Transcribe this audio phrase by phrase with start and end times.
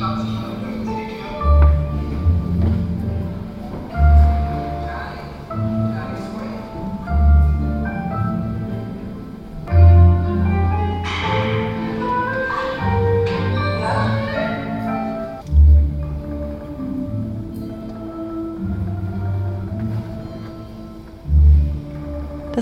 [0.00, 0.16] Das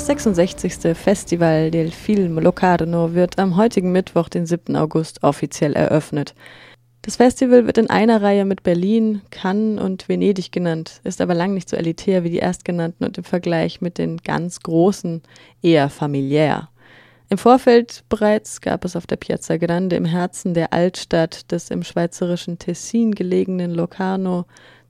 [0.07, 0.97] 66.
[0.97, 4.75] Festival del Film Locarno wird am heutigen Mittwoch, den 7.
[4.75, 6.35] August, offiziell eröffnet.
[7.09, 11.55] Das Festival wird in einer Reihe mit Berlin, Cannes und Venedig genannt, ist aber lang
[11.55, 15.23] nicht so elitär wie die erstgenannten und im Vergleich mit den ganz großen
[15.63, 16.69] eher familiär.
[17.31, 21.83] Im Vorfeld bereits gab es auf der Piazza Grande im Herzen der Altstadt des im
[21.83, 24.45] schweizerischen Tessin gelegenen Locarno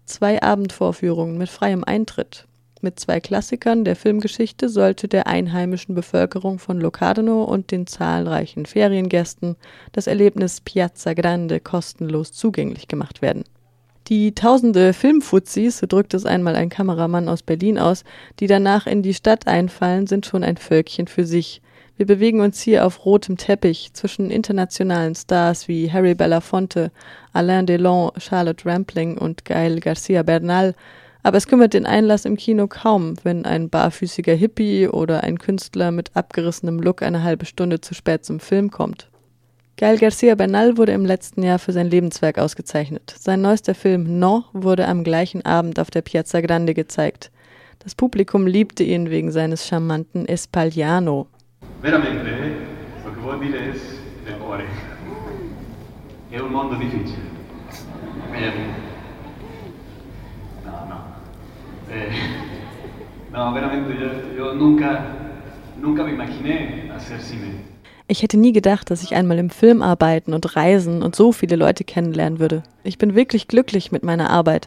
[0.04, 2.47] zwei Abendvorführungen mit freiem Eintritt
[2.82, 9.56] mit zwei Klassikern der Filmgeschichte sollte der einheimischen Bevölkerung von Locarno und den zahlreichen Feriengästen
[9.92, 13.44] das Erlebnis Piazza Grande kostenlos zugänglich gemacht werden.
[14.08, 18.04] Die tausende Filmfuzis, so drückt es einmal ein Kameramann aus Berlin aus,
[18.40, 21.60] die danach in die Stadt einfallen, sind schon ein Völkchen für sich.
[21.98, 26.90] Wir bewegen uns hier auf rotem Teppich zwischen internationalen Stars wie Harry Belafonte,
[27.32, 30.74] Alain Delon, Charlotte Rampling und Gael Garcia Bernal,
[31.22, 35.90] aber es kümmert den Einlass im Kino kaum, wenn ein barfüßiger Hippie oder ein Künstler
[35.90, 39.08] mit abgerissenem Look eine halbe Stunde zu spät zum Film kommt.
[39.76, 43.14] Gael Garcia Bernal wurde im letzten Jahr für sein Lebenswerk ausgezeichnet.
[43.16, 47.30] Sein neuester Film No wurde am gleichen Abend auf der Piazza Grande gezeigt.
[47.78, 51.28] Das Publikum liebte ihn wegen seines charmanten Espagliano.
[51.80, 52.30] Veramente,
[53.04, 53.98] lo che vuol dire es
[54.48, 54.64] cuore.
[56.30, 57.36] È un mondo difficile.
[63.38, 65.04] No, veramente, yo, yo nunca,
[65.80, 67.60] nunca me imaginé hacer cine.
[68.08, 71.56] Ich hätte nie gedacht, dass ich einmal im Film arbeiten und reisen und so viele
[71.56, 72.62] Leute kennenlernen würde.
[72.82, 74.66] Ich bin wirklich glücklich mit meiner Arbeit.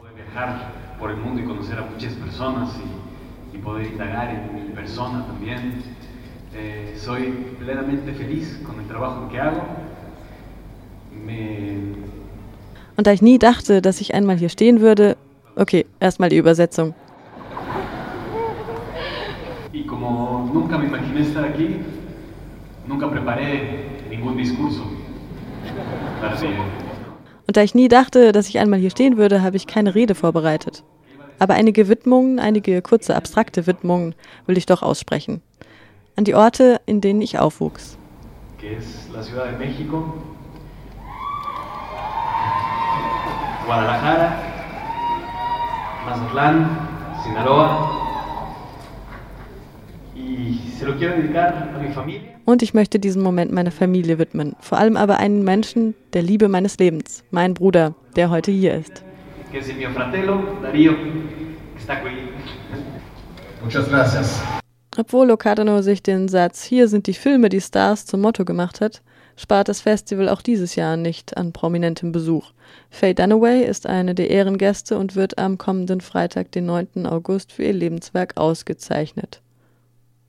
[12.96, 15.16] Und da ich nie dachte, dass ich einmal hier stehen würde,
[15.56, 16.94] okay, erstmal die Übersetzung.
[19.72, 21.76] Y como nunca me imaginé estar aquí,
[22.86, 24.82] nunca preparé ningún discurso.
[27.46, 30.14] Und da ich nie dachte, dass ich einmal hier stehen würde, habe ich keine Rede
[30.14, 30.84] vorbereitet.
[31.38, 34.14] Aber einige Widmungen, einige kurze abstrakte Widmungen
[34.46, 35.40] will ich doch aussprechen.
[36.16, 37.96] An die Orte, in denen ich aufwuchs.
[43.64, 44.32] Guadalajara,
[46.04, 46.66] Mazatlán,
[47.24, 48.11] Sinaloa,
[52.44, 56.48] und ich möchte diesen Moment meiner Familie widmen, vor allem aber einen Menschen der Liebe
[56.48, 59.04] meines Lebens, mein Bruder, der heute hier ist.
[64.98, 69.02] Obwohl Locarno sich den Satz Hier sind die Filme, die Stars zum Motto gemacht hat,
[69.36, 72.52] spart das Festival auch dieses Jahr nicht an prominentem Besuch.
[72.90, 77.06] Faye Dunaway ist eine der Ehrengäste und wird am kommenden Freitag, den 9.
[77.06, 79.40] August, für ihr Lebenswerk ausgezeichnet.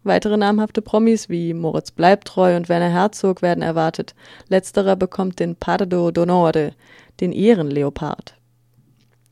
[0.03, 4.16] Weitere namhafte Promis wie Moritz Bleibtreu und Werner Herzog werden erwartet.
[4.50, 6.74] Letzterer bekommt den Pardo d'Onore,
[7.22, 8.36] den Ehrenleopard.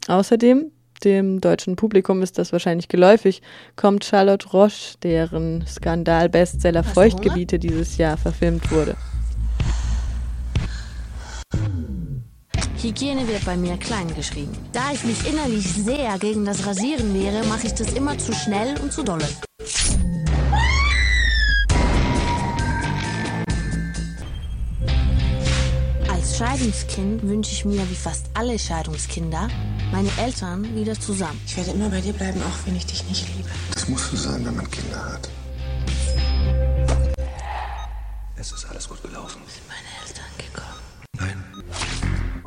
[0.08, 0.72] Außerdem,
[1.04, 3.42] dem deutschen Publikum ist das wahrscheinlich geläufig,
[3.76, 8.96] kommt Charlotte Roche, deren Skandal-Bestseller Feuchtgebiete dieses Jahr verfilmt wurde.
[12.82, 14.58] Hygiene wird bei mir klein geschrieben.
[14.72, 18.80] Da ich mich innerlich sehr gegen das Rasieren wehre, mache ich das immer zu schnell
[18.82, 19.28] und zu dolle.
[26.41, 29.47] Scheidungskind wünsche ich mir, wie fast alle Scheidungskinder,
[29.91, 31.40] meine Eltern wieder zusammen.
[31.46, 33.47] Ich werde immer bei dir bleiben, auch wenn ich dich nicht liebe.
[33.72, 35.29] Das muss so sein, wenn man Kinder hat.
[38.35, 39.40] Es ist alles gut gelaufen.
[39.47, 40.79] Sind meine Eltern gekommen?
[41.19, 41.63] Nein.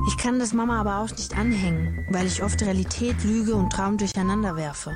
[0.09, 3.97] Ich kann das Mama aber auch nicht anhängen, weil ich oft Realität, Lüge und Traum
[3.97, 4.91] durcheinander werfe.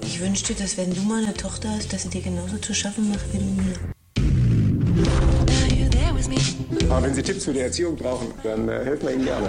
[0.00, 3.10] Ich wünschte, dass wenn du mal eine Tochter hast, dass sie dir genauso zu schaffen
[3.10, 3.74] macht wie mir.
[6.90, 9.48] Aber wenn Sie Tipps für die Erziehung brauchen, dann äh, helfen wir Ihnen gerne.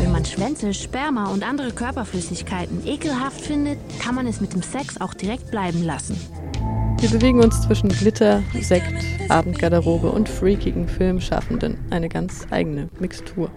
[0.00, 5.00] Wenn man Schwänze, Sperma und andere Körperflüssigkeiten ekelhaft findet, kann man es mit dem Sex
[5.00, 6.16] auch direkt bleiben lassen.
[7.00, 11.78] Wir bewegen uns zwischen Glitter, Sekt, Abendgarderobe und freakigen Filmschaffenden.
[11.90, 13.50] Eine ganz eigene Mixtur.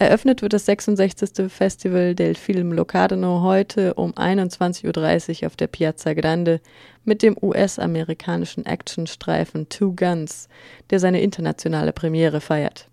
[0.00, 1.50] Eröffnet wird das 66.
[1.50, 6.60] Festival del Film Locarno heute um 21.30 Uhr auf der Piazza Grande
[7.04, 10.48] mit dem US-amerikanischen Actionstreifen Two Guns,
[10.90, 12.88] der seine internationale Premiere feiert.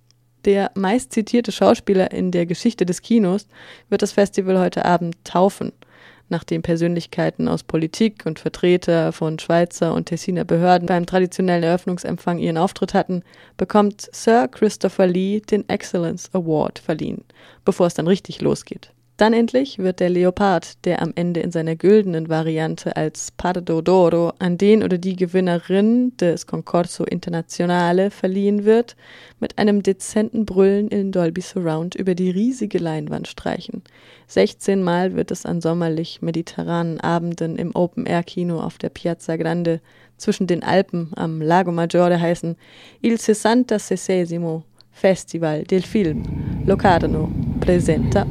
[0.46, 3.48] Der meistzitierte Schauspieler in der Geschichte des Kinos
[3.90, 5.74] wird das Festival heute Abend taufen–
[6.30, 12.58] nachdem Persönlichkeiten aus Politik und Vertreter von Schweizer und Tessiner Behörden beim traditionellen Eröffnungsempfang ihren
[12.58, 13.24] Auftritt hatten,
[13.58, 17.24] bekommt Sir Christopher Lee den Excellence Award verliehen,
[17.64, 18.92] bevor es dann richtig losgeht.
[19.18, 24.34] Dann endlich wird der Leopard, der am Ende in seiner güldenen Variante als Pardo d'Oro
[24.40, 28.98] an den oder die Gewinnerin des Concorso Internazionale verliehen wird,
[29.40, 33.84] mit einem dezenten Brüllen in Dolby Surround über die riesige Leinwand streichen.
[34.28, 39.80] 16 Mal wird es an sommerlich mediterranen Abenden im Open-Air-Kino auf der Piazza Grande
[40.18, 42.58] zwischen den Alpen am Lago Maggiore heißen
[43.02, 44.02] Il 66
[44.92, 46.24] Festival del Film
[46.66, 47.30] Locarno
[47.60, 48.26] presenta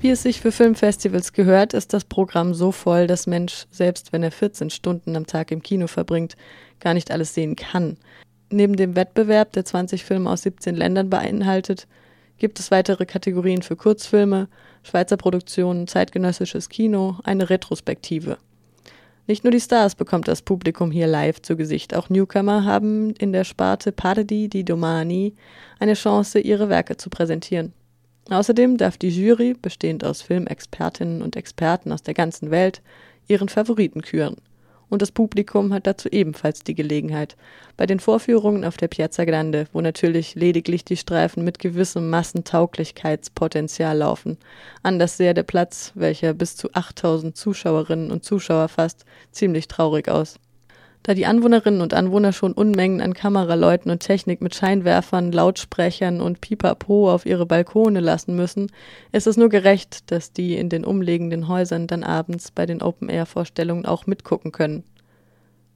[0.00, 4.22] Wie es sich für Filmfestivals gehört, ist das Programm so voll, dass Mensch, selbst wenn
[4.22, 6.36] er 14 Stunden am Tag im Kino verbringt,
[6.80, 7.96] gar nicht alles sehen kann.
[8.48, 11.86] Neben dem Wettbewerb, der 20 Filme aus 17 Ländern beinhaltet,
[12.38, 14.48] gibt es weitere Kategorien für Kurzfilme,
[14.82, 18.38] Schweizer Produktionen, zeitgenössisches Kino, eine Retrospektive.
[19.28, 23.34] Nicht nur die Stars bekommt das Publikum hier live zu Gesicht, auch Newcomer haben in
[23.34, 25.34] der Sparte Pardi di Domani
[25.78, 27.74] eine Chance, ihre Werke zu präsentieren.
[28.30, 32.80] Außerdem darf die Jury, bestehend aus Filmexpertinnen und Experten aus der ganzen Welt,
[33.26, 34.36] ihren Favoriten küren
[34.88, 37.36] und das Publikum hat dazu ebenfalls die Gelegenheit.
[37.76, 43.98] Bei den Vorführungen auf der Piazza Grande, wo natürlich lediglich die Streifen mit gewissem Massentauglichkeitspotenzial
[43.98, 44.38] laufen,
[44.82, 50.38] anders sehr der Platz, welcher bis zu 8000 Zuschauerinnen und Zuschauer fasst, ziemlich traurig aus.
[51.02, 56.40] Da die Anwohnerinnen und Anwohner schon Unmengen an Kameraleuten und Technik mit Scheinwerfern, Lautsprechern und
[56.40, 58.70] Pipapo auf ihre Balkone lassen müssen,
[59.12, 63.86] ist es nur gerecht, dass die in den umliegenden Häusern dann abends bei den Open-Air-Vorstellungen
[63.86, 64.84] auch mitgucken können.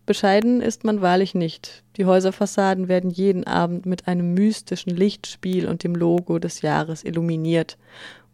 [0.04, 1.84] Bescheiden ist man wahrlich nicht.
[1.96, 7.78] Die Häuserfassaden werden jeden Abend mit einem mystischen Lichtspiel und dem Logo des Jahres illuminiert.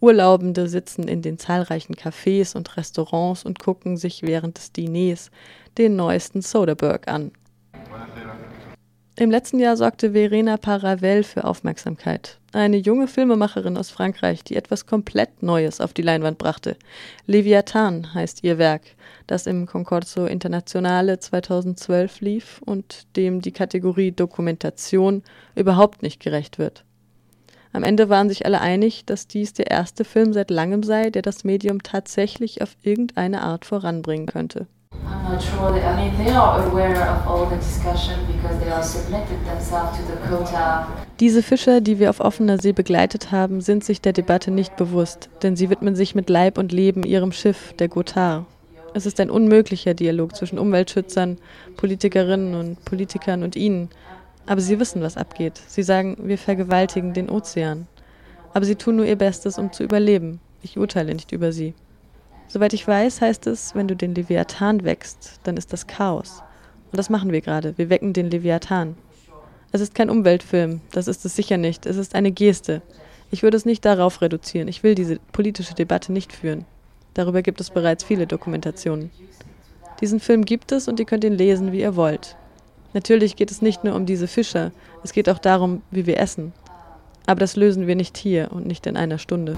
[0.01, 5.31] Urlaubende sitzen in den zahlreichen Cafés und Restaurants und gucken sich während des Diners
[5.77, 7.33] den neuesten Soderbergh an.
[9.21, 12.39] Im letzten Jahr sorgte Verena Paravel für Aufmerksamkeit.
[12.53, 16.77] Eine junge Filmemacherin aus Frankreich, die etwas komplett Neues auf die Leinwand brachte.
[17.27, 18.83] Leviathan heißt ihr Werk,
[19.27, 25.25] das im Concorso Internationale 2012 lief und dem die Kategorie Dokumentation
[25.57, 26.85] überhaupt nicht gerecht wird.
[27.73, 31.23] Am Ende waren sich alle einig, dass dies der erste Film seit langem sei, der
[31.23, 34.67] das Medium tatsächlich auf irgendeine Art voranbringen könnte.
[41.21, 45.29] Diese Fischer, die wir auf offener See begleitet haben, sind sich der Debatte nicht bewusst,
[45.43, 48.47] denn sie widmen sich mit Leib und Leben ihrem Schiff, der Gotthard.
[48.95, 51.39] Es ist ein unmöglicher Dialog zwischen Umweltschützern,
[51.77, 53.91] Politikerinnen und Politikern und ihnen,
[54.49, 55.61] aber sie wissen, was abgeht.
[55.69, 57.87] Sie sagen, wir vergewaltigen den Ozean.
[58.55, 60.41] Aber sie tun nur ihr Bestes, um zu überleben.
[60.63, 61.75] Ich urteile nicht über sie.
[62.49, 66.43] Soweit ich weiß, heißt es, wenn du den Leviathan wächst, dann ist das Chaos.
[66.91, 67.77] Und das machen wir gerade.
[67.77, 68.97] Wir wecken den Leviathan.
[69.71, 71.85] Es ist kein Umweltfilm, das ist es sicher nicht.
[71.85, 72.81] Es ist eine Geste.
[73.31, 74.67] Ich würde es nicht darauf reduzieren.
[74.67, 76.65] Ich will diese politische Debatte nicht führen.
[77.13, 79.11] Darüber gibt es bereits viele Dokumentationen.
[80.01, 82.38] Diesen Film gibt es und ihr könnt ihn lesen, wie ihr wollt.
[82.95, 84.73] Natürlich geht es nicht nur um diese Fischer,
[85.05, 86.53] es geht auch darum, wie wir essen.
[87.27, 89.57] Aber das lösen wir nicht hier und nicht in einer Stunde.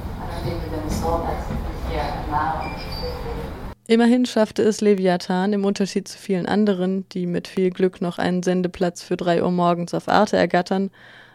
[3.87, 8.43] Immerhin schaffte es Leviathan im Unterschied zu vielen anderen, die mit viel Glück noch einen
[8.43, 10.91] Sendeplatz für drei Uhr morgens auf Arte ergattern,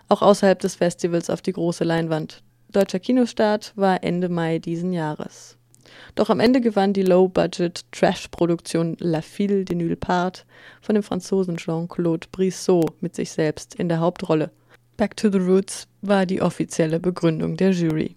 [0.07, 2.43] auch außerhalb des Festivals auf die große Leinwand.
[2.71, 5.57] Deutscher Kinostart war Ende Mai diesen Jahres.
[6.15, 10.45] Doch am Ende gewann die Low-Budget-Trash-Produktion La Fille de Nulle Part
[10.81, 14.51] von dem Franzosen Jean-Claude Brissot mit sich selbst in der Hauptrolle.
[14.97, 18.15] Back to the Roots war die offizielle Begründung der Jury.